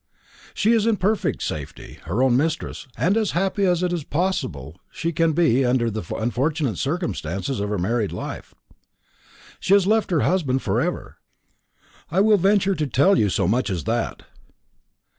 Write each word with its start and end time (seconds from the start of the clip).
"She 0.55 0.71
is 0.73 0.87
in 0.87 0.97
perfect 0.97 1.43
safety 1.43 1.99
her 2.05 2.23
own 2.23 2.35
mistress 2.35 2.87
and 2.97 3.15
as 3.15 3.33
happy 3.37 3.65
as 3.65 3.83
it 3.83 3.93
is 3.93 4.03
possible 4.03 4.79
she 4.89 5.11
can 5.11 5.33
be 5.33 5.63
under 5.63 5.91
the 5.91 6.01
unfortunate 6.15 6.79
circumstances 6.79 7.59
of 7.59 7.69
her 7.69 7.77
married 7.77 8.11
life. 8.11 8.55
She 9.59 9.75
has 9.75 9.85
left 9.85 10.09
her 10.09 10.21
husband 10.21 10.63
for 10.63 10.81
ever; 10.81 11.17
I 12.09 12.19
will 12.19 12.37
venture 12.37 12.73
to 12.73 12.87
tell 12.87 13.15
you 13.19 13.29
so 13.29 13.47
much 13.47 13.69
as 13.69 13.83
that." 13.83 14.23